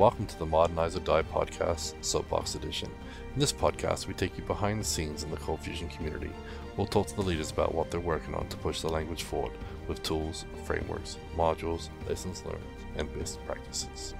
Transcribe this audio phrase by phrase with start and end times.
[0.00, 2.90] Welcome to the Modernize or Die podcast, Soapbox Edition.
[3.34, 6.30] In this podcast, we take you behind the scenes in the Cold Fusion community.
[6.74, 9.52] We'll talk to the leaders about what they're working on to push the language forward
[9.88, 12.64] with tools, frameworks, modules, lessons learned,
[12.96, 14.14] and best practices.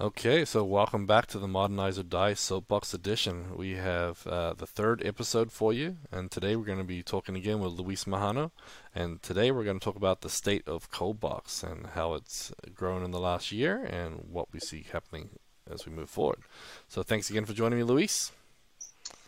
[0.00, 3.54] Okay, so welcome back to the Modernize or Die Soapbox Edition.
[3.54, 7.36] We have uh, the third episode for you, and today we're going to be talking
[7.36, 8.50] again with Luis Majano.
[8.94, 13.04] And today we're going to talk about the state of Coldbox and how it's grown
[13.04, 15.28] in the last year and what we see happening
[15.70, 16.38] as we move forward.
[16.88, 18.32] So thanks again for joining me, Luis.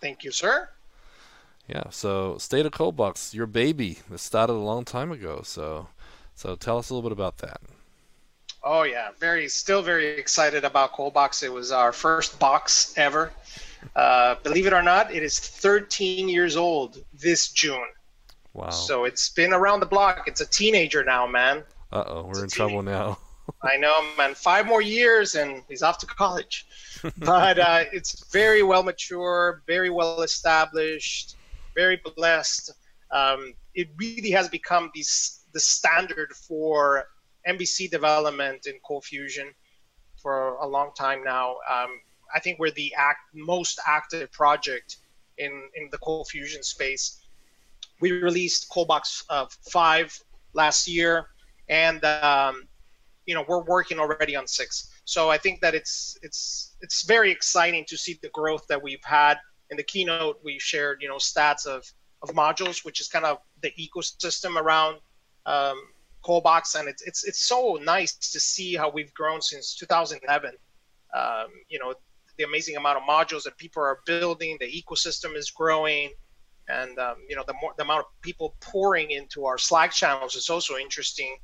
[0.00, 0.70] Thank you, sir.
[1.68, 5.42] Yeah, so state of Coldbox, your baby, that started a long time ago.
[5.44, 5.88] So,
[6.34, 7.60] so tell us a little bit about that.
[8.64, 11.42] Oh yeah, very still very excited about Coldbox.
[11.42, 13.32] It was our first box ever.
[13.96, 17.88] Uh, believe it or not, it is 13 years old this June.
[18.54, 18.70] Wow.
[18.70, 20.28] So it's been around the block.
[20.28, 21.64] It's a teenager now, man.
[21.90, 23.18] Uh oh, we're in trouble now.
[23.62, 24.34] I know, man.
[24.34, 26.66] Five more years and he's off to college.
[27.18, 31.36] but uh, it's very well mature, very well established,
[31.74, 32.72] very blessed.
[33.10, 37.06] Um, it really has become these, the standard for
[37.48, 39.52] MVC development in Cold Fusion
[40.16, 41.56] for a long time now.
[41.70, 42.00] Um,
[42.34, 44.98] I think we're the act, most active project
[45.38, 47.20] in, in the Cold Fusion space.
[48.00, 51.26] We released Coldbox uh, 5 last year,
[51.68, 52.68] and um,
[53.26, 54.88] you know we're working already on 6.
[55.04, 59.04] So I think that it's it's it's very exciting to see the growth that we've
[59.04, 59.38] had.
[59.70, 61.84] In the keynote, we shared you know stats of
[62.22, 64.98] of modules, which is kind of the ecosystem around
[65.46, 65.80] um,
[66.22, 70.52] Coldbox, and it's it's it's so nice to see how we've grown since 2011.
[71.14, 71.94] Um, you know,
[72.38, 76.10] the amazing amount of modules that people are building, the ecosystem is growing,
[76.68, 80.34] and um, you know the more the amount of people pouring into our Slack channels
[80.34, 81.36] is also interesting.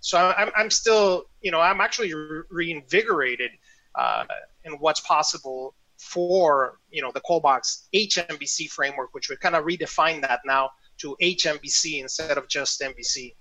[0.00, 3.50] So I'm I'm still you know I'm actually re- reinvigorated
[3.94, 4.24] uh,
[4.64, 10.20] in what's possible for you know the Coldbox HMVC framework, which we kind of redefine
[10.22, 13.34] that now to HMVC instead of just MVC.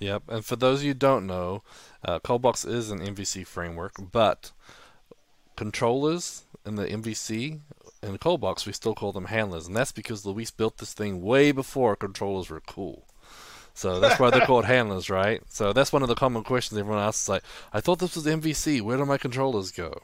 [0.00, 1.62] Yep, and for those of you who don't know,
[2.04, 4.52] uh, Coldbox is an MVC framework, but
[5.56, 7.60] controllers in the MVC
[8.02, 11.20] in the Coldbox we still call them handlers, and that's because Luis built this thing
[11.20, 13.04] way before controllers were cool.
[13.74, 15.40] So that's why they're called handlers, right?
[15.48, 17.28] So that's one of the common questions everyone asks.
[17.28, 18.82] Like, I thought this was MVC.
[18.82, 20.02] Where do my controllers go?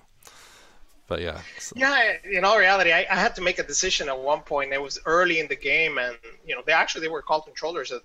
[1.07, 1.41] But yeah.
[1.59, 1.75] So.
[1.77, 4.73] Yeah, in all reality, I, I, had to make a decision at one point.
[4.73, 6.17] It was early in the game, and
[6.47, 8.03] you know, they actually they were called controllers at,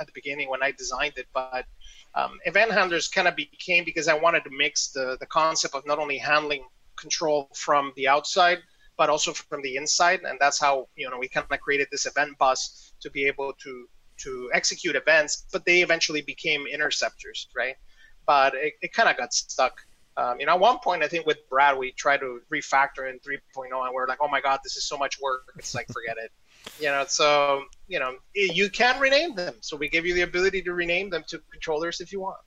[0.00, 1.26] at the beginning when I designed it.
[1.34, 1.66] But
[2.14, 5.86] um, event handlers kind of became because I wanted to mix the the concept of
[5.86, 6.64] not only handling
[6.96, 8.60] control from the outside,
[8.96, 12.06] but also from the inside, and that's how you know we kind of created this
[12.06, 13.86] event bus to be able to
[14.18, 15.44] to execute events.
[15.52, 17.76] But they eventually became interceptors, right?
[18.26, 19.82] But it, it kind of got stuck
[20.16, 23.18] um, you know, at one point, I think with Brad, we tried to refactor in
[23.20, 23.38] 3.0,
[23.72, 25.52] and we are like, oh my god, this is so much work.
[25.58, 26.30] It's like, forget it.
[26.78, 29.54] You know, so you know, you can rename them.
[29.62, 32.38] So we give you the ability to rename them to controllers if you want.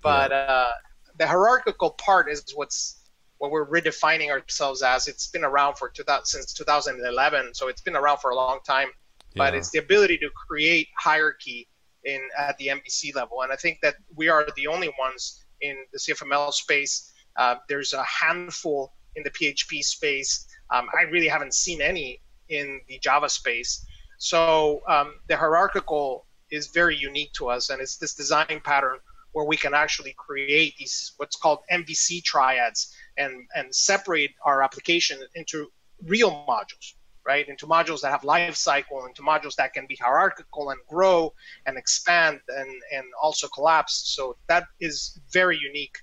[0.00, 0.36] But yeah.
[0.36, 0.70] uh,
[1.16, 3.02] the hierarchical part is what's
[3.38, 5.06] what we're redefining ourselves as.
[5.06, 8.88] It's been around for 2000, since 2011, so it's been around for a long time.
[9.34, 9.44] Yeah.
[9.44, 11.68] But it's the ability to create hierarchy
[12.04, 15.76] in at the MVC level, and I think that we are the only ones in
[15.92, 17.12] the CFML space.
[17.36, 20.46] Uh, there's a handful in the PHP space.
[20.70, 23.86] Um, I really haven't seen any in the Java space.
[24.18, 28.98] So um, the hierarchical is very unique to us, and it's this design pattern
[29.32, 35.18] where we can actually create these what's called MVC triads and and separate our application
[35.34, 35.72] into
[36.06, 36.94] real modules
[37.26, 37.48] right?
[37.48, 41.32] Into modules that have life cycle, into modules that can be hierarchical and grow
[41.66, 44.02] and expand and, and also collapse.
[44.14, 45.98] So that is very unique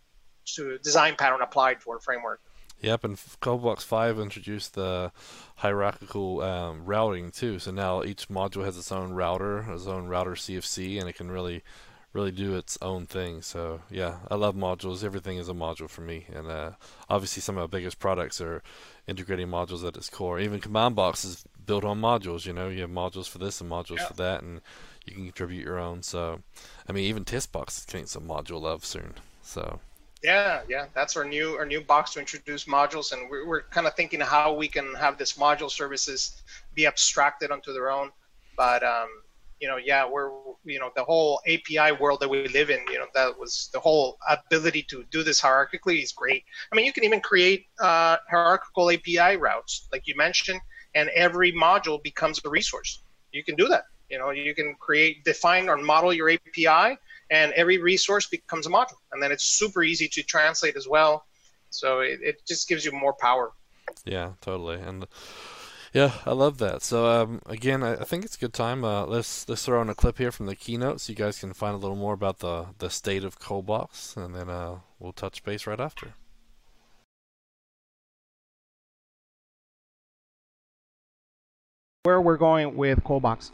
[0.56, 2.42] to design pattern applied to our framework.
[2.82, 5.12] Yep, and Coldbox 5 introduced the
[5.56, 7.60] hierarchical um, routing too.
[7.60, 11.30] So now each module has its own router, its own router CFC, and it can
[11.30, 11.62] really
[12.14, 13.42] really do its own thing.
[13.42, 15.04] So yeah, I love modules.
[15.04, 16.72] Everything is a module for me, and uh,
[17.10, 18.64] obviously some of our biggest products are
[19.08, 20.40] integrating modules at its core.
[20.40, 22.46] Even Command Box is built on modules.
[22.46, 24.08] You know, you have modules for this and modules yeah.
[24.08, 24.62] for that, and
[25.06, 26.02] you can contribute your own.
[26.04, 26.42] So,
[26.88, 29.14] I mean, even Testbox is getting some module love soon.
[29.42, 29.80] So.
[30.22, 33.88] Yeah, yeah, that's our new our new box to introduce modules, and we're, we're kind
[33.88, 36.42] of thinking how we can have this module services
[36.76, 38.12] be abstracted onto their own.
[38.58, 39.08] But um,
[39.60, 40.32] you know, yeah, we're,
[40.64, 43.80] you know, the whole API world that we live in, you know, that was the
[43.80, 46.44] whole ability to do this hierarchically is great.
[46.72, 50.62] I mean, you can even create uh, hierarchical API routes, like you mentioned,
[50.96, 53.02] and every module becomes a resource.
[53.32, 53.84] You can do that.
[54.10, 56.98] You know, you can create, define, or model your API,
[57.30, 61.26] and every resource becomes a module, and then it's super easy to translate as well.
[61.70, 63.52] So it, it just gives you more power.
[64.06, 65.06] Yeah, totally, and
[65.94, 66.84] yeah, I love that.
[66.84, 68.84] So um, again, I, I, think it's a good time.
[68.84, 71.54] Uh, let's let's throw in a clip here from the keynote, so you guys can
[71.54, 75.44] find a little more about the the state of ColdBox, and then uh, we'll touch
[75.44, 76.14] base right after.
[82.04, 83.52] Where we're going with ColdBox.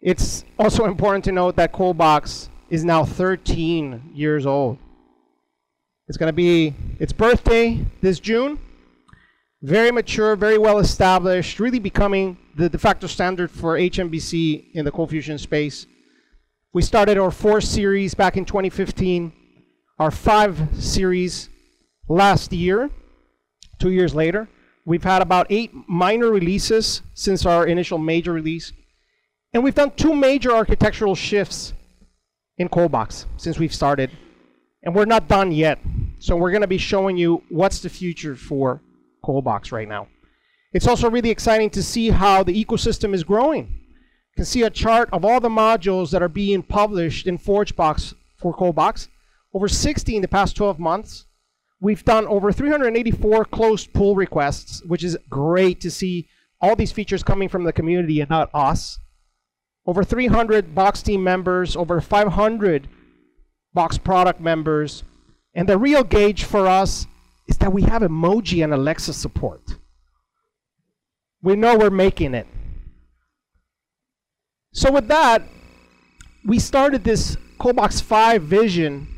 [0.00, 4.78] It's also important to note that ColdBox is now 13 years old.
[6.08, 8.58] It's going to be its birthday this June.
[9.66, 14.92] Very mature, very well established, really becoming the de facto standard for HMVC in the
[14.92, 15.86] cold fusion space.
[16.72, 19.32] We started our four series back in 2015,
[19.98, 21.48] our five series
[22.08, 22.90] last year,
[23.80, 24.48] two years later.
[24.84, 28.72] We've had about eight minor releases since our initial major release.
[29.52, 31.72] And we've done two major architectural shifts
[32.56, 34.12] in ColdBox since we've started.
[34.84, 35.80] And we're not done yet.
[36.20, 38.80] So we're going to be showing you what's the future for
[39.26, 40.08] ColdBox right now.
[40.72, 43.66] It's also really exciting to see how the ecosystem is growing.
[43.66, 48.14] You can see a chart of all the modules that are being published in ForgeBox
[48.36, 49.08] for ColdBox.
[49.54, 51.24] Over 60 in the past 12 months.
[51.80, 56.28] We've done over 384 closed pull requests, which is great to see
[56.60, 58.98] all these features coming from the community and not us.
[59.86, 62.88] Over 300 Box team members, over 500
[63.72, 65.04] Box product members.
[65.54, 67.06] And the real gauge for us
[67.46, 69.62] is that we have emoji and Alexa support.
[71.42, 72.46] We know we're making it.
[74.72, 75.42] So with that,
[76.44, 79.08] we started this ColdBox 5 vision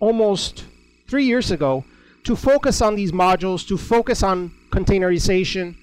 [0.00, 0.64] almost
[1.08, 1.84] three years ago
[2.24, 5.76] to focus on these modules, to focus on containerization,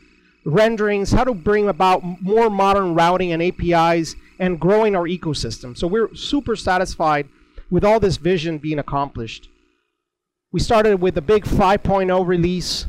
[0.45, 5.77] renderings, how to bring about more modern routing and APIs, and growing our ecosystem.
[5.77, 7.27] So we're super satisfied
[7.69, 9.49] with all this vision being accomplished.
[10.51, 12.87] We started with a big 5.0 release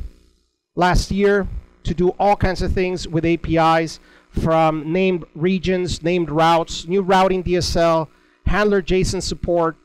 [0.77, 1.47] last year
[1.85, 7.45] to do all kinds of things with APIs from named regions, named routes, new routing
[7.45, 8.09] DSL,
[8.47, 9.77] handler JSON support,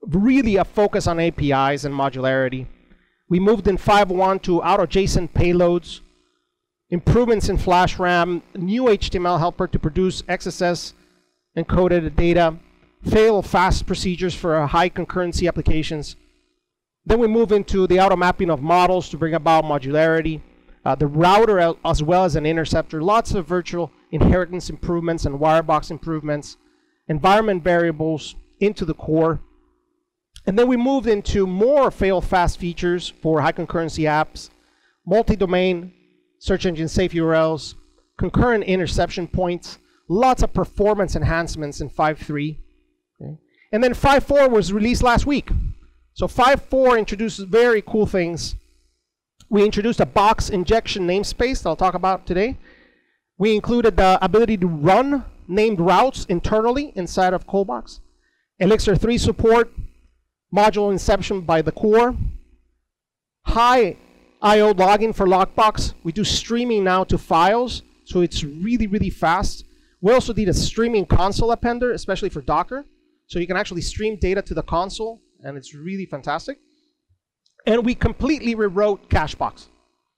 [0.00, 2.66] really a focus on APIs and modularity.
[3.28, 6.00] We moved in 5.1 to auto JSON payloads,
[6.90, 10.94] improvements in flash RAM, new HTML helper to produce XSS
[11.56, 12.56] encoded data,
[13.08, 16.16] fail fast procedures for high concurrency applications.
[17.04, 20.40] Then we move into the auto mapping of models to bring about modularity,
[20.84, 25.90] uh, the router as well as an interceptor, lots of virtual inheritance improvements and wirebox
[25.90, 26.56] improvements,
[27.08, 29.40] environment variables into the core,
[30.46, 34.50] and then we moved into more fail-fast features for high concurrency apps,
[35.06, 35.92] multi-domain
[36.38, 37.74] search engine safe URLs,
[38.16, 39.78] concurrent interception points,
[40.08, 42.58] lots of performance enhancements in 5.3.
[43.20, 43.38] Okay.
[43.70, 45.50] And then 5.4 was released last week.
[46.14, 48.54] So 5.4 introduces very cool things.
[49.48, 52.58] We introduced a box injection namespace that I'll talk about today.
[53.38, 58.00] We included the ability to run named routes internally inside of ColdBox.
[58.58, 59.72] Elixir 3 support,
[60.54, 62.16] module inception by the core.
[63.46, 63.96] High
[64.42, 64.72] I.O.
[64.72, 65.94] logging for LogBox.
[66.02, 69.64] We do streaming now to files, so it's really, really fast.
[70.00, 72.84] We also did a streaming console appender, especially for Docker.
[73.28, 76.58] So you can actually stream data to the console, and it's really fantastic.
[77.66, 79.66] And we completely rewrote Cachebox.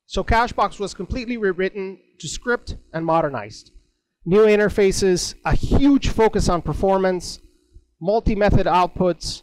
[0.07, 3.71] So Cachebox was completely rewritten to script and modernized.
[4.27, 7.41] New interfaces, a huge focus on performance,
[8.01, 9.43] multi-method outputs,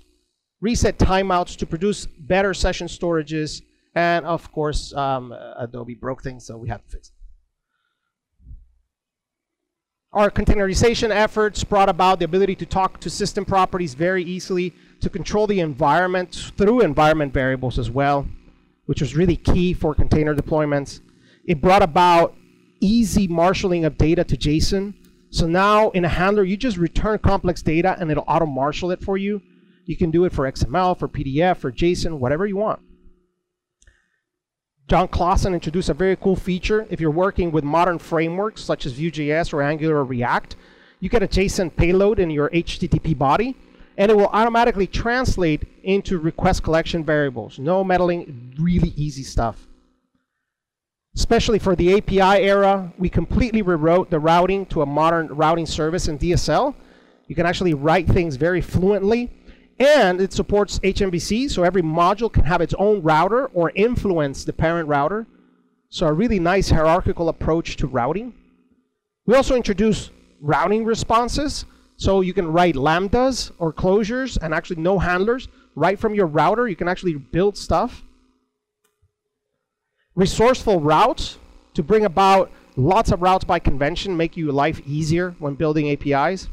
[0.60, 3.62] reset timeouts to produce better session storages,
[3.96, 7.16] and of course, um, Adobe broke things, so we had to fix it.
[10.14, 15.10] Our containerization efforts brought about the ability to talk to system properties very easily, to
[15.10, 18.28] control the environment through environment variables as well,
[18.86, 21.02] which was really key for container deployments.
[21.46, 22.36] It brought about
[22.80, 24.94] easy marshaling of data to JSON.
[25.30, 29.04] So now in a handler, you just return complex data and it'll auto marshal it
[29.04, 29.42] for you.
[29.86, 32.82] You can do it for XML, for PDF, for JSON, whatever you want.
[34.88, 36.86] Jon Clausen introduced a very cool feature.
[36.90, 40.58] If you're working with modern frameworks such as Vue.js or Angular or React,
[41.00, 43.56] you get a JSON payload in your HTTP body,
[43.98, 47.60] and it will automatically translate into request collection variables.
[47.60, 49.68] No meddling, really easy stuff.
[51.16, 56.08] Especially for the API era, we completely rewrote the routing to a modern routing service
[56.08, 56.74] in DSL.
[57.28, 59.30] You can actually write things very fluently
[59.82, 64.54] and it supports HMVC, so every module can have its own router or influence the
[64.54, 65.26] parent router.
[65.90, 68.34] So a really nice hierarchical approach to routing.
[69.26, 71.66] We also introduce routing responses.
[72.02, 76.68] So you can write lambdas or closures and actually no handlers right from your router.
[76.68, 78.02] You can actually build stuff.
[80.16, 81.38] Resourceful routes
[81.76, 86.48] to bring about lots of routes by convention, make your life easier when building APIs.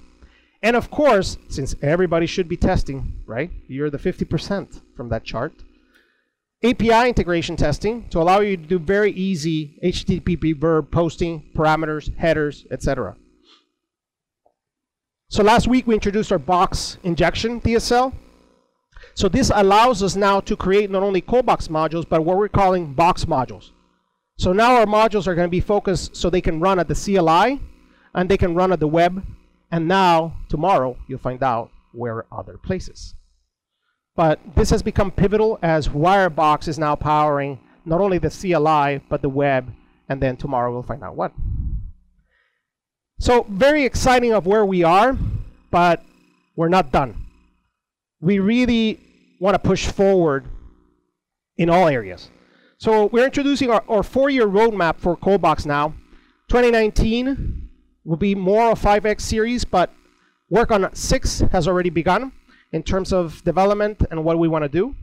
[0.63, 3.51] And of course, since everybody should be testing, right?
[3.69, 5.55] You're the 50% from that chart.
[6.63, 12.67] API integration testing to allow you to do very easy HTTP verb posting, parameters, headers,
[12.71, 13.17] etc.
[15.39, 18.13] So last week we introduced our box injection DSL.
[19.15, 22.93] So this allows us now to create not only ColdBox modules, but what we're calling
[22.93, 23.71] box modules.
[24.37, 26.95] So now our modules are going to be focused so they can run at the
[26.97, 27.61] CLI
[28.15, 29.25] and they can run at the web.
[29.71, 33.15] And now, tomorrow, you'll find out where other places.
[34.17, 39.23] But this has become pivotal as Wirebox is now powering not only the CLI, but
[39.23, 39.73] the web.
[40.09, 41.33] And then tomorrow we'll find out what.
[43.21, 45.17] So very exciting of where we are,
[45.71, 46.05] but
[46.55, 47.17] we're not done.
[48.21, 49.01] We really
[49.41, 50.45] want to push forward
[51.57, 52.31] in all areas.
[52.79, 55.95] So we're introducing our, our four-year roadmap for ColdBox now.
[56.49, 57.69] 2019
[58.05, 59.93] will be more of 5X series, but
[60.49, 62.31] work on 6 has already begun
[62.73, 64.95] in terms of development and what we want to do.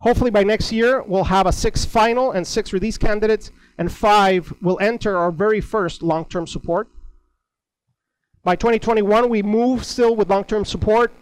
[0.00, 4.54] Hopefully by next year, we'll have a 6 final and 6 release candidates, and 5
[4.62, 6.88] will enter our very first long-term support.
[8.46, 11.12] By 2021, we move still with long-term support,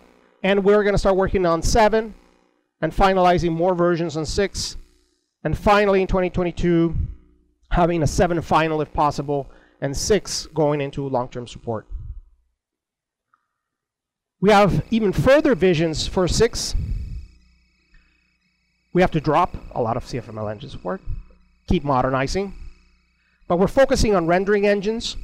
[0.45, 2.14] and we're going to start working on 7
[2.81, 4.76] and finalizing more versions on 6
[5.45, 6.95] and finally, in 2022,
[7.71, 9.50] having a seven final if possible,
[9.83, 11.87] and six going into long-term support.
[14.40, 16.75] We have even further visions for six.
[18.95, 21.02] We have to drop a lot of CFML engine support,
[21.69, 22.54] keep modernizing,
[23.47, 25.16] but we're focusing on rendering engines,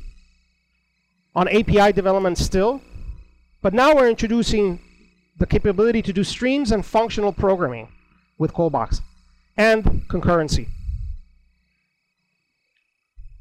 [1.35, 2.81] on API development still,
[3.63, 4.81] but now we're introducing
[5.39, 7.89] the capability to do streams and functional programming
[8.39, 9.01] with ColdBox
[9.57, 10.69] and concurrency.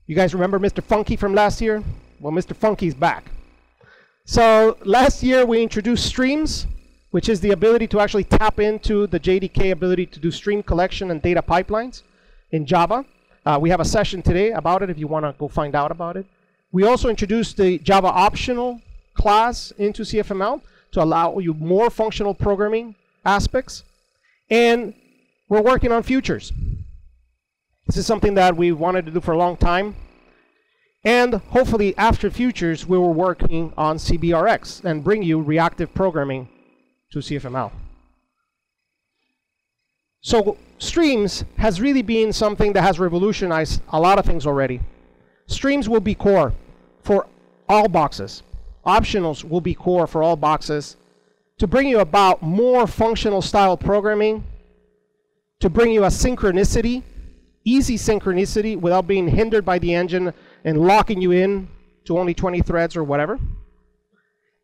[0.08, 0.84] You guys remember Mr.
[0.84, 1.84] Funky from last year?
[2.20, 2.56] Well, Mr.
[2.56, 3.26] Funky's back.
[4.26, 6.68] So last year we introduced streams,
[7.12, 11.12] which is the ability to actually tap into the JDK ability to do stream collection
[11.12, 12.04] and data pipelines
[12.52, 13.06] in Java.
[13.46, 15.92] Uh, we have a session today about it if you want to go find out
[15.92, 16.26] about it.
[16.72, 18.82] We also introduced the Java optional
[19.16, 20.62] class into CFML
[20.92, 22.96] to allow you more functional programming
[23.26, 23.84] aspects.
[24.50, 24.94] And
[25.48, 26.52] we're working on futures.
[27.88, 29.96] This is something that we wanted to do for a long time.
[31.04, 36.50] And hopefully after futures, we were working on CBRX and bring you reactive programming
[37.12, 37.72] to CFML.
[40.22, 44.82] So streams has really been something that has revolutionized a lot of things already.
[45.50, 46.54] Streams will be core
[47.02, 47.26] for
[47.68, 48.44] all boxes.
[48.86, 50.96] Optionals will be core for all boxes
[51.58, 54.44] to bring you about more functional style programming
[55.60, 57.04] to bring you a synchronicity,
[57.66, 61.68] easy synchronicity without being hindered by the engine and locking you in
[62.06, 63.40] to only 20 threads or whatever.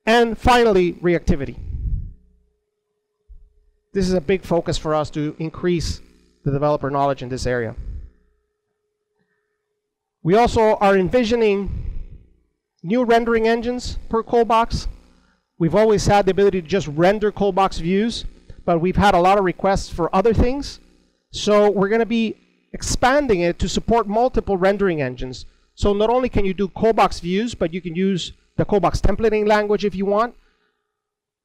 [0.05, 1.57] And finally, reactivity.
[3.91, 5.99] This is a big focus for us to increase
[6.43, 7.75] the developer knowledge in this area.
[10.25, 11.69] We also are envisioning
[12.81, 14.87] new rendering engines per ColdBox.
[15.59, 18.25] We've always had the ability to just render ColdBox views,
[18.65, 20.79] but we've had a lot of requests for other things.
[21.31, 22.37] So we're going to be
[22.73, 25.45] expanding it to support multiple rendering engines.
[25.75, 29.47] So not only can you do ColdBox views, but you can use the ColdBox templating
[29.47, 30.33] language if you want.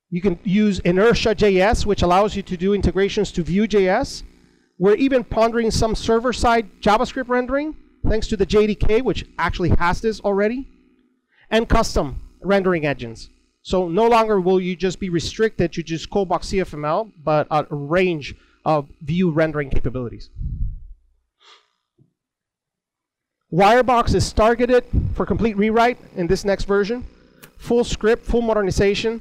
[0.08, 4.22] You can use Inertia.js, which allows you to do integrations to Vue.js.
[4.78, 7.76] We're even pondering some server-side JavaScript rendering,
[8.08, 10.68] thanks to the JDK, which actually has this already,
[11.50, 13.28] and custom rendering engines.
[13.62, 18.34] So no longer will you just be restricted to just ColdBox CFML, but a range
[18.64, 20.30] of view rendering capabilities.
[23.52, 27.04] Wirebox is targeted for complete rewrite in this next version.
[27.58, 29.20] Full script, full modernization,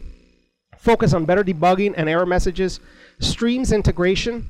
[0.77, 2.79] focus on better debugging and error messages,
[3.19, 4.49] streams integration.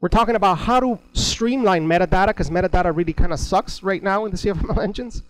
[0.00, 4.24] We're talking about how to streamline metadata because metadata really kind of sucks right now
[4.24, 5.22] in the CFML engines.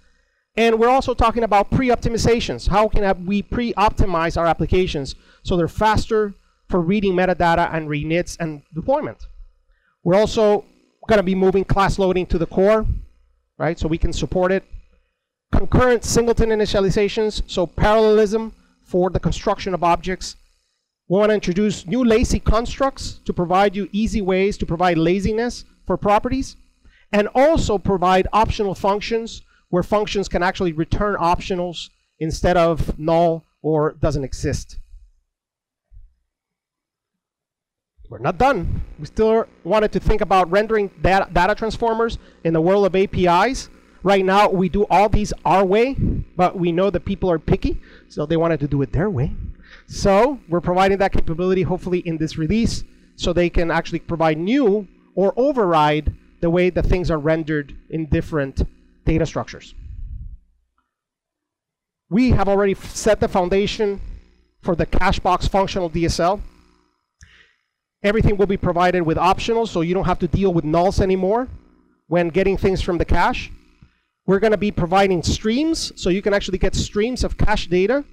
[0.57, 2.69] And we're also talking about pre-optimizations.
[2.69, 6.35] How can we pre-optimize our applications so they're faster,
[6.69, 9.27] for reading metadata and reinits and deployment.
[10.05, 10.65] We're also
[11.09, 12.87] going to be moving class loading to the core,
[13.57, 13.79] right?
[13.79, 14.65] So we can support it.
[15.51, 18.53] Concurrent singleton initializations, so parallelism
[18.85, 20.37] for the construction of objects.
[21.09, 25.65] We want to introduce new lazy constructs to provide you easy ways to provide laziness
[25.87, 26.57] for properties,
[27.13, 31.89] and also provide optional functions where functions can actually return optionals
[32.19, 34.79] instead of null or doesn't exist.
[38.11, 38.83] We're not done.
[38.99, 43.69] We still wanted to think about rendering data, data transformers in the world of APIs.
[44.03, 45.95] Right now, we do all these our way,
[46.37, 49.33] but we know that people are picky, so they wanted to do it their way.
[49.89, 52.85] So we're providing that capability, hopefully, in this release,
[53.17, 58.07] so they can actually provide new or override the way that things are rendered in
[58.07, 58.63] different
[59.07, 59.75] data structures.
[62.11, 64.01] We have already set the foundation
[64.63, 66.41] for the Cachebox functional DSL.
[68.03, 71.49] Everything will be provided with optionals, so you don't have to deal with nulls anymore
[72.09, 73.51] when getting things from the cache.
[74.27, 78.05] We're going to be providing streams, so you can actually get streams of cache data.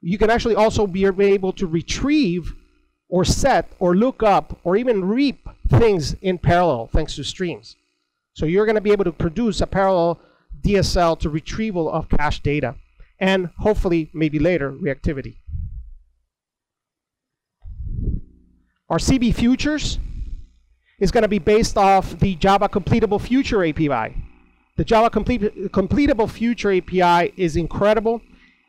[0.00, 2.54] You can actually also be able to retrieve
[3.08, 7.76] or set or look up or even reap things in parallel thanks to streams.
[8.34, 10.20] So you're going to be able to produce a parallel
[10.62, 12.76] DSL to retrieval of cache data
[13.18, 15.36] and hopefully maybe later reactivity.
[18.88, 19.98] Our CB futures
[20.98, 24.16] is going to be based off the Java completable future API.
[24.76, 28.22] The Java complete, completable future API is incredible.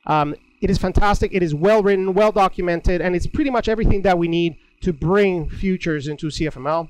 [0.07, 1.33] Um, it is fantastic.
[1.33, 4.93] It is well written, well documented, and it's pretty much everything that we need to
[4.93, 6.89] bring futures into CFML.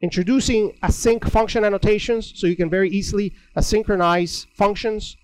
[0.00, 5.16] Introducing async function annotations, so you can very easily asynchronize functions,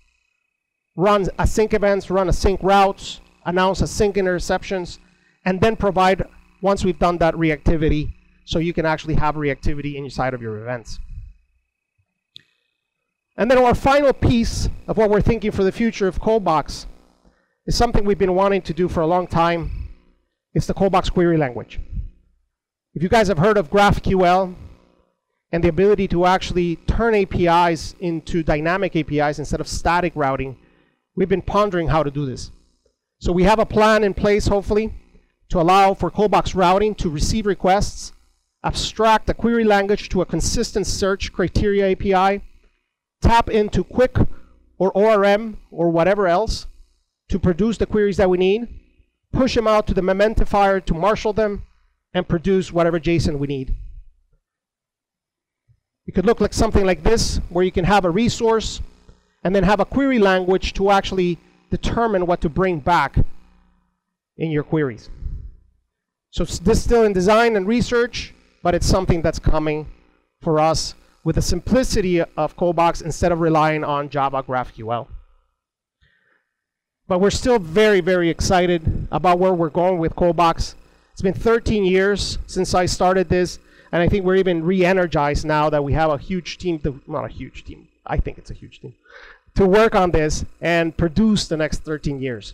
[0.95, 4.99] run async events, run async routes, announce async interceptions,
[5.45, 6.23] and then provide
[6.61, 8.13] once we've done that reactivity
[8.45, 10.99] so you can actually have reactivity inside of your events.
[13.37, 16.85] And then our final piece of what we're thinking for the future of ColdBox
[17.65, 19.89] is something we've been wanting to do for a long time.
[20.53, 21.79] It's the ColdBox query language.
[22.93, 24.55] If you guys have heard of GraphQL
[25.51, 30.57] and the ability to actually turn APIs into dynamic APIs instead of static routing,
[31.15, 32.51] we've been pondering how to do this.
[33.19, 34.93] So we have a plan in place, hopefully,
[35.49, 38.13] to allow for ColdBox routing to receive requests,
[38.63, 42.41] abstract the query language to a consistent search criteria API,
[43.21, 44.17] tap into Quick
[44.77, 46.65] or ORM or whatever else
[47.29, 48.67] to produce the queries that we need,
[49.31, 51.63] push them out to the Mementifier to marshal them,
[52.13, 53.75] and produce whatever JSON we need.
[56.07, 58.81] It could look like something like this, where you can have a resource
[59.43, 61.37] and then have a query language to actually
[61.69, 63.17] determine what to bring back
[64.37, 65.09] in your queries.
[66.31, 69.87] So this is still in design and research, but it's something that's coming
[70.41, 75.07] for us with the simplicity of ColdBox instead of relying on Java GraphQL.
[77.09, 80.75] But we're still very, very excited about where we're going with ColdBox.
[81.11, 83.57] It's been 13 years since I started this,
[83.91, 87.25] and I think we're even re-energized now that we have a huge team, to, not
[87.25, 88.93] a huge team, I think it's a huge team,
[89.55, 92.53] to work on this and produce the next 13 years.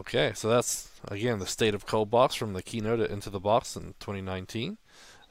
[0.00, 3.94] Okay, so that's again the state of ColdBox from the keynote Into the Box in
[4.00, 4.78] 2019.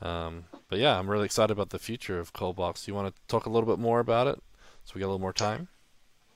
[0.01, 2.85] Um, but yeah, I'm really excited about the future of ColdBox.
[2.85, 4.41] Do you want to talk a little bit more about it,
[4.83, 5.67] so we get a little more time?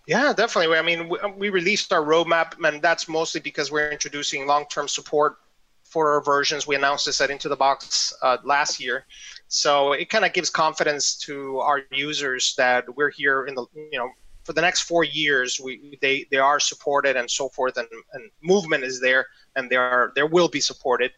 [0.08, 0.78] Yeah, definitely.
[0.78, 5.38] I mean, we, released our roadmap, and that's mostly because we're introducing long-term support
[5.84, 6.68] for our versions.
[6.68, 9.06] We announced this at Into the Box uh, last year,
[9.48, 13.98] so it kind of gives confidence to our users that we're here in the you
[13.98, 14.10] know
[14.46, 18.30] for the next four years, we they they are supported and so forth, and, and
[18.42, 19.26] movement is there,
[19.56, 21.12] and they are there will be supported.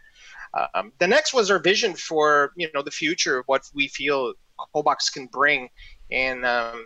[0.74, 4.34] Um, the next was our vision for you know the future of what we feel
[4.74, 5.70] ColdBox can bring,
[6.12, 6.86] and um,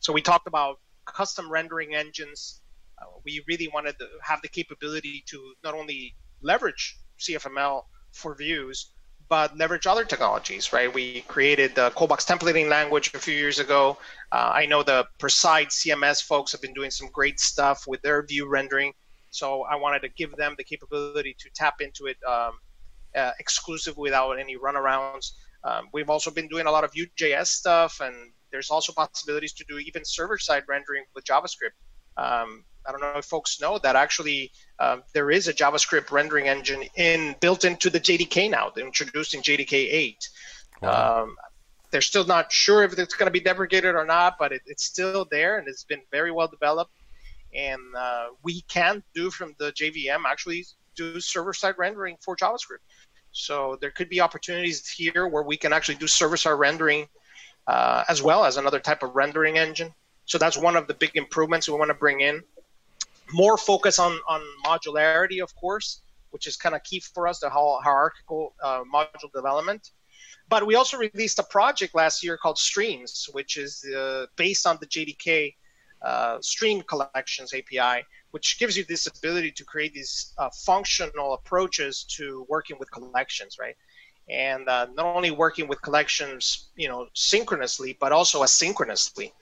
[0.00, 2.60] so we talked about custom rendering engines.
[3.00, 8.92] Uh, we really wanted to have the capability to not only leverage CFML for views,
[9.28, 10.92] but leverage other technologies, right?
[10.92, 13.98] We created the ColdBox templating language a few years ago.
[14.32, 18.22] Uh, I know the Preside CMS folks have been doing some great stuff with their
[18.22, 18.92] view rendering.
[19.30, 22.52] So I wanted to give them the capability to tap into it um,
[23.18, 25.32] uh, exclusive without any runarounds.
[25.64, 28.14] Um, we've also been doing a lot of Vue.js stuff, and
[28.50, 31.76] there's also possibilities to do even server-side rendering with JavaScript.
[32.16, 36.48] Um, I don't know if folks know that actually um, there is a JavaScript rendering
[36.48, 38.72] engine in built into the JDK now.
[38.74, 40.28] They're introduced in JDK 8.
[40.80, 41.22] Wow.
[41.22, 41.36] Um,
[41.90, 44.84] they're still not sure if it's going to be deprecated or not, but it, it's
[44.84, 46.92] still there and it's been very well developed.
[47.54, 50.64] And uh, we can do from the JVM actually
[50.96, 52.84] do server-side rendering for JavaScript.
[53.38, 57.08] So there could be opportunities here where we can actually do server-side rendering
[57.66, 59.94] uh, as well as another type of rendering engine.
[60.24, 62.42] So that's one of the big improvements we want to bring in
[63.32, 67.50] more focus on, on modularity, of course, which is kind of key for us, the
[67.50, 69.90] whole hierarchical uh, module development.
[70.48, 74.78] but we also released a project last year called Streams, which is uh, based on
[74.80, 75.54] the JDK
[76.02, 82.04] uh, Stream Collections API, which gives you this ability to create these uh, functional approaches
[82.04, 83.76] to working with collections, right?
[84.28, 89.32] And uh, not only working with collections, you know, synchronously, but also asynchronously.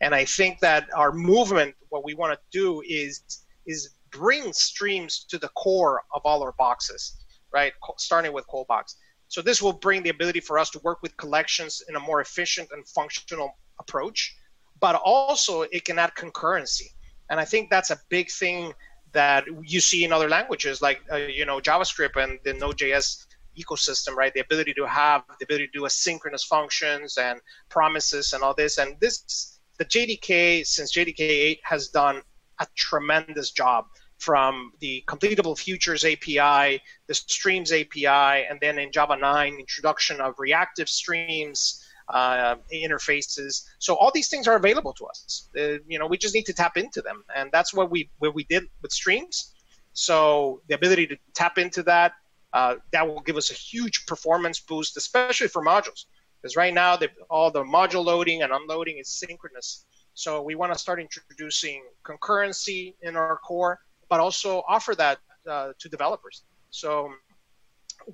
[0.00, 3.22] And I think that our movement, what we want to do is
[3.66, 7.16] is bring streams to the core of all our boxes,
[7.52, 7.72] right?
[7.96, 8.96] Starting with ColdBox.
[9.28, 12.20] So this will bring the ability for us to work with collections in a more
[12.20, 14.36] efficient and functional approach,
[14.82, 16.88] but also it can add concurrency.
[17.30, 18.74] And I think that's a big thing
[19.12, 24.14] that you see in other languages like uh, you know JavaScript and the Node.js ecosystem,
[24.16, 24.34] right?
[24.34, 28.78] The ability to have the ability to do asynchronous functions and promises and all this.
[28.78, 32.20] And this the JDK since JDK 8 has done
[32.58, 33.86] a tremendous job
[34.18, 40.34] from the completable futures API, the streams API, and then in Java 9, introduction of
[40.38, 41.81] reactive streams,
[42.12, 43.64] uh, interfaces.
[43.78, 45.48] So all these things are available to us.
[45.58, 48.34] Uh, you know, we just need to tap into them, and that's what we what
[48.34, 49.54] we did with streams.
[49.94, 52.12] So the ability to tap into that
[52.52, 56.04] uh, that will give us a huge performance boost, especially for modules,
[56.40, 59.86] because right now the, all the module loading and unloading is synchronous.
[60.14, 63.80] So we want to start introducing concurrency in our core
[64.12, 65.20] but also offer that
[65.50, 66.42] uh, to developers.
[66.68, 67.10] So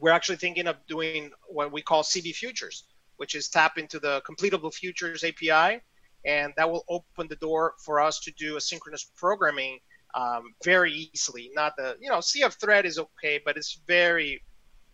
[0.01, 2.85] we're actually thinking of doing what we call CB Futures,
[3.19, 5.81] which is tap into the completable futures API,
[6.25, 9.79] and that will open the door for us to do asynchronous programming
[10.15, 11.51] um, very easily.
[11.55, 14.43] Not the you know CF thread is okay, but it's very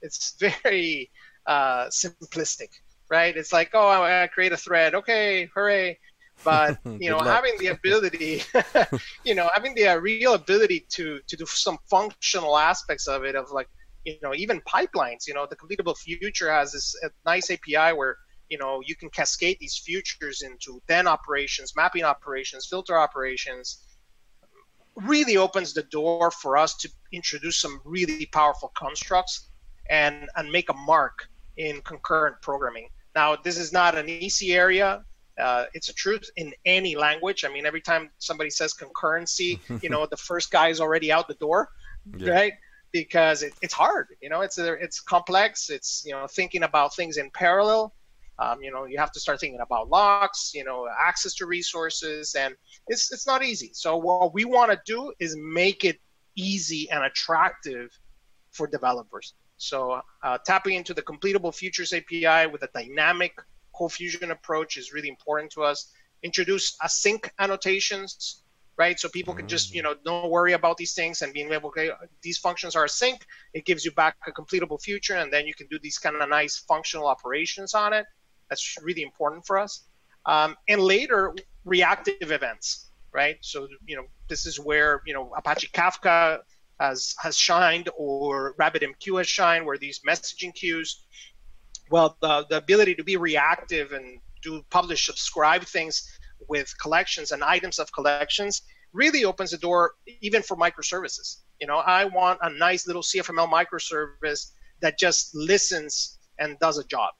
[0.02, 1.10] it's very
[1.46, 2.70] uh, simplistic,
[3.08, 3.36] right?
[3.36, 5.98] It's like oh I create a thread, okay, hooray,
[6.42, 8.42] but you know having the ability
[9.24, 13.36] you know having the uh, real ability to to do some functional aspects of it
[13.36, 13.68] of like
[14.04, 18.16] you know even pipelines you know the completable future has this nice api where
[18.48, 23.84] you know you can cascade these futures into then operations mapping operations filter operations
[24.96, 29.50] really opens the door for us to introduce some really powerful constructs
[29.90, 35.02] and and make a mark in concurrent programming now this is not an easy area
[35.38, 37.44] uh, it's a truth in any language.
[37.44, 41.28] I mean, every time somebody says concurrency, you know, the first guy is already out
[41.28, 41.70] the door,
[42.16, 42.30] yeah.
[42.30, 42.52] right?
[42.94, 44.06] Because it, it's hard.
[44.22, 45.68] You know, it's it's complex.
[45.68, 47.92] It's you know thinking about things in parallel.
[48.38, 50.52] Um, you know, you have to start thinking about locks.
[50.54, 52.54] You know, access to resources, and
[52.86, 53.70] it's it's not easy.
[53.74, 55.98] So what we want to do is make it
[56.36, 57.90] easy and attractive
[58.52, 59.34] for developers.
[59.56, 63.32] So uh, tapping into the completable futures API with a dynamic
[63.74, 65.90] Cold Fusion approach is really important to us.
[66.22, 68.43] Introduce async annotations,
[68.76, 68.98] right?
[68.98, 71.90] So people can just, you know, don't worry about these things and being able, okay,
[72.22, 73.20] these functions are async.
[73.52, 76.28] It gives you back a completable future, and then you can do these kind of
[76.28, 78.06] nice functional operations on it.
[78.48, 79.84] That's really important for us.
[80.26, 81.34] Um, and later,
[81.64, 83.36] reactive events, right?
[83.40, 86.40] So, you know, this is where, you know, Apache Kafka
[86.80, 91.04] has has shined or RabbitMQ has shined, where these messaging queues
[91.90, 97.42] well, the, the ability to be reactive and do publish, subscribe things with collections and
[97.42, 101.38] items of collections really opens the door even for microservices.
[101.60, 106.84] You know, I want a nice little CFML microservice that just listens and does a
[106.84, 107.14] job,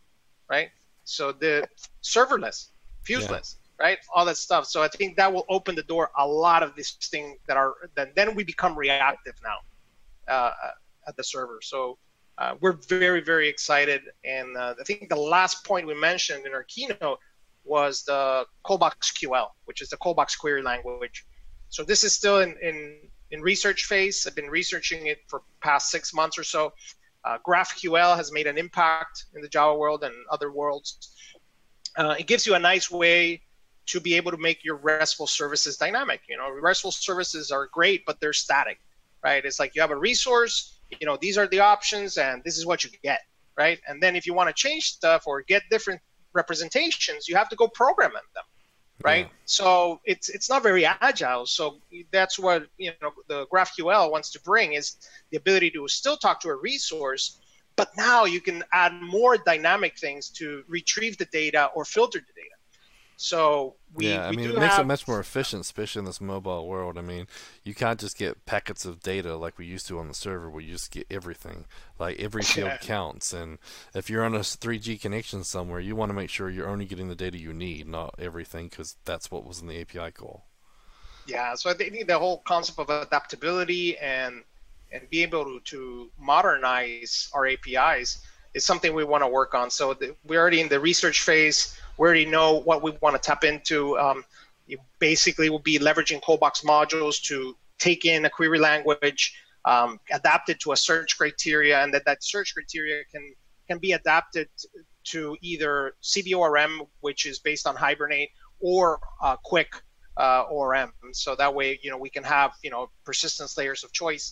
[0.50, 0.68] right?
[1.04, 1.66] So the
[2.02, 2.68] serverless,
[3.06, 3.86] fuseless, yeah.
[3.86, 3.98] right?
[4.14, 4.66] All that stuff.
[4.66, 7.74] So I think that will open the door a lot of these things that are
[7.94, 10.52] that then we become reactive now uh,
[11.06, 11.60] at the server.
[11.62, 11.98] So
[12.38, 14.02] uh, we're very, very excited.
[14.24, 17.18] And uh, I think the last point we mentioned in our keynote
[17.64, 21.26] was the ColdBox QL, which is the ColdBox query language.
[21.68, 22.98] So this is still in, in,
[23.30, 24.26] in research phase.
[24.26, 26.72] I've been researching it for past six months or so.
[27.24, 31.14] Uh, GraphQL has made an impact in the Java world and other worlds.
[31.96, 33.40] Uh, it gives you a nice way
[33.86, 36.20] to be able to make your RESTful services dynamic.
[36.28, 38.78] You know, RESTful services are great, but they're static,
[39.22, 39.44] right?
[39.44, 42.66] It's like you have a resource, you know these are the options and this is
[42.66, 43.20] what you get
[43.56, 46.00] right and then if you want to change stuff or get different
[46.34, 48.44] representations you have to go program them
[49.02, 49.26] right?
[49.26, 49.32] Yeah.
[49.44, 51.46] so it's it's not very agile.
[51.46, 51.80] So
[52.12, 54.96] that's what you know the graphql wants to bring is
[55.30, 57.40] the ability to still talk to a resource
[57.76, 62.40] but now you can add more dynamic things to retrieve the data or filter the
[62.40, 62.53] data
[63.16, 64.84] so we, yeah, I we mean, it makes have...
[64.84, 66.98] it much more efficient, especially in this mobile world.
[66.98, 67.26] I mean,
[67.62, 70.62] you can't just get packets of data like we used to on the server, where
[70.62, 71.66] you just get everything.
[71.98, 72.76] Like every field yeah.
[72.78, 73.58] counts, and
[73.94, 77.08] if you're on a 3G connection somewhere, you want to make sure you're only getting
[77.08, 80.44] the data you need, not everything, because that's what was in the API call.
[81.26, 84.42] Yeah, so I think the whole concept of adaptability and
[84.92, 88.18] and be able to, to modernize our APIs
[88.54, 89.70] is something we want to work on.
[89.70, 91.78] So the, we're already in the research phase.
[91.98, 93.98] We already know what we want to tap into.
[93.98, 94.24] Um,
[94.98, 99.22] basically will be leveraging ColdBox modules to take in a query language,
[99.64, 103.34] um, adapt it to a search criteria, and that that search criteria can
[103.68, 104.48] can be adapted
[105.04, 109.70] to either CBORM, which is based on Hibernate, or uh, Quick
[110.16, 110.92] uh, ORM.
[111.12, 114.26] So that way, you know, we can have you know persistence layers of choice,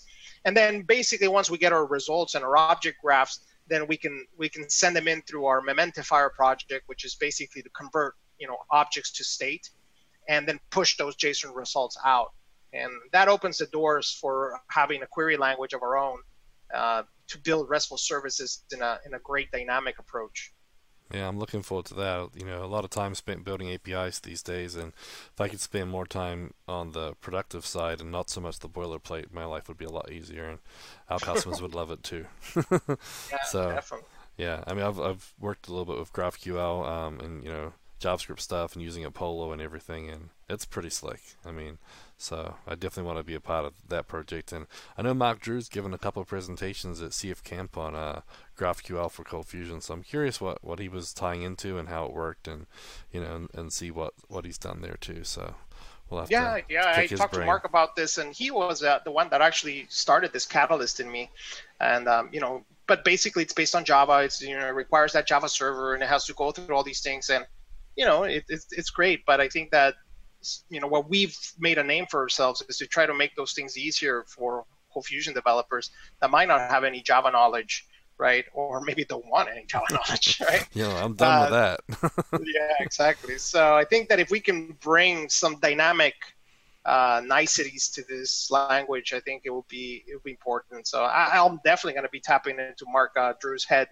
[0.44, 3.40] and then basically once we get our results and our object graphs,
[3.72, 7.62] then we can we can send them in through our Mementifier project, which is basically
[7.62, 9.70] to convert you know objects to state,
[10.28, 12.32] and then push those JSON results out.
[12.72, 16.18] And that opens the doors for having a query language of our own
[16.74, 20.52] uh, to build RESTful services in a in a great dynamic approach.
[21.12, 22.30] Yeah, I'm looking forward to that.
[22.34, 24.92] You know, a lot of time spent building APIs these days, and
[25.32, 28.68] if I could spend more time on the productive side and not so much the
[28.68, 30.58] boilerplate, my life would be a lot easier, and
[31.10, 32.26] our customers would love it too.
[32.56, 34.08] yeah, so, definitely.
[34.38, 37.74] Yeah, I mean, I've I've worked a little bit with GraphQL, um, and you know,
[38.00, 41.20] JavaScript stuff, and using Apollo and everything, and it's pretty slick.
[41.44, 41.76] I mean,
[42.22, 44.52] so I definitely want to be a part of that project.
[44.52, 48.20] And I know Mark Drew's given a couple of presentations at CF Camp on uh,
[48.56, 49.80] GraphQL for Cold Fusion.
[49.80, 52.66] So I'm curious what, what he was tying into and how it worked, and
[53.10, 55.24] you know, and, and see what, what he's done there too.
[55.24, 55.56] So
[56.08, 56.94] we'll have to yeah, yeah.
[56.96, 57.40] I talked brain.
[57.40, 61.00] to Mark about this, and he was uh, the one that actually started this catalyst
[61.00, 61.28] in me.
[61.80, 64.18] And um, you know, but basically it's based on Java.
[64.18, 66.84] It's you know it requires that Java server, and it has to go through all
[66.84, 67.30] these things.
[67.30, 67.44] And
[67.96, 69.26] you know, it, it's it's great.
[69.26, 69.94] But I think that
[70.68, 73.52] you know what we've made a name for ourselves is to try to make those
[73.52, 74.64] things easier for
[75.00, 77.86] Fusion developers that might not have any Java knowledge,
[78.18, 78.44] right?
[78.52, 80.68] Or maybe don't want any Java knowledge, right?
[80.74, 82.42] Yeah, I'm done uh, with that.
[82.54, 83.38] yeah, exactly.
[83.38, 86.14] So I think that if we can bring some dynamic
[86.84, 90.86] uh, niceties to this language, I think it will be it will be important.
[90.86, 93.88] So I, am definitely going to be tapping into Mark uh, Drew's head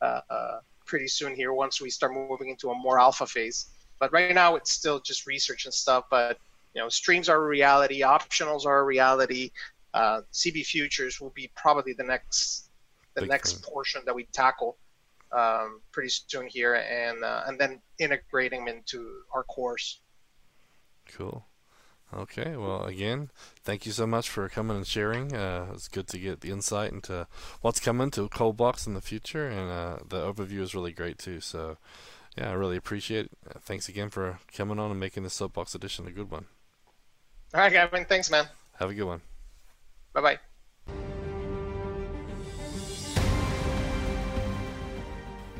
[0.00, 3.66] uh, uh, pretty soon here once we start moving into a more alpha phase.
[4.02, 6.06] But right now, it's still just research and stuff.
[6.10, 6.36] But
[6.74, 8.00] you know, streams are a reality.
[8.00, 9.52] Optionals are a reality.
[9.94, 12.68] Uh, CB futures will be probably the next
[13.14, 13.72] the Big next thing.
[13.72, 14.76] portion that we tackle
[15.30, 20.00] um, pretty soon here, and uh, and then integrating them into our course.
[21.08, 21.46] Cool.
[22.12, 23.30] Okay, well, again,
[23.62, 25.32] thank you so much for coming and sharing.
[25.32, 27.28] Uh, it's good to get the insight into
[27.60, 31.40] what's coming to ColdBox in the future, and uh, the overview is really great too.
[31.40, 31.78] So,
[32.36, 33.32] yeah, I really appreciate it.
[33.48, 36.46] Uh, thanks again for coming on and making this Soapbox edition a good one.
[37.54, 38.06] All right, Gavin.
[38.06, 38.46] Thanks, man.
[38.78, 39.20] Have a good one.
[40.14, 40.38] Bye bye.